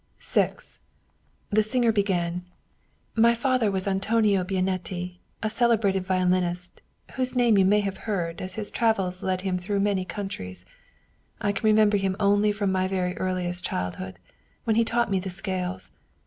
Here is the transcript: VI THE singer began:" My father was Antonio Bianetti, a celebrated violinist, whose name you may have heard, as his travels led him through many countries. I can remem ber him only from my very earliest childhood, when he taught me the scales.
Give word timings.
VI 0.19 0.53
THE 1.51 1.61
singer 1.61 1.91
began:" 1.91 2.43
My 3.27 3.35
father 3.35 3.69
was 3.69 3.87
Antonio 3.87 4.43
Bianetti, 4.43 5.19
a 5.43 5.49
celebrated 5.51 6.07
violinist, 6.07 6.81
whose 7.17 7.35
name 7.35 7.55
you 7.55 7.65
may 7.65 7.81
have 7.81 7.97
heard, 8.09 8.41
as 8.41 8.55
his 8.55 8.71
travels 8.71 9.21
led 9.21 9.41
him 9.41 9.59
through 9.59 9.79
many 9.81 10.03
countries. 10.03 10.65
I 11.39 11.51
can 11.51 11.69
remem 11.71 11.91
ber 11.91 11.97
him 11.97 12.15
only 12.19 12.51
from 12.51 12.71
my 12.71 12.87
very 12.87 13.15
earliest 13.17 13.63
childhood, 13.63 14.17
when 14.63 14.75
he 14.75 14.83
taught 14.83 15.11
me 15.11 15.19
the 15.19 15.29
scales. 15.29 15.91